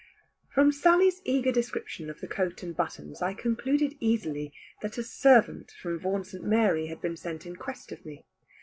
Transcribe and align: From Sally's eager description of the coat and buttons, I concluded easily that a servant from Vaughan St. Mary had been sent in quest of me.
From 0.49 0.71
Sally's 0.71 1.21
eager 1.25 1.51
description 1.51 2.09
of 2.09 2.21
the 2.21 2.27
coat 2.27 2.63
and 2.63 2.75
buttons, 2.75 3.21
I 3.21 3.35
concluded 3.35 3.97
easily 3.99 4.51
that 4.81 4.97
a 4.97 5.03
servant 5.03 5.69
from 5.79 5.99
Vaughan 5.99 6.23
St. 6.23 6.43
Mary 6.43 6.87
had 6.87 7.01
been 7.01 7.15
sent 7.15 7.45
in 7.45 7.55
quest 7.55 7.91
of 7.91 8.03
me. 8.03 8.25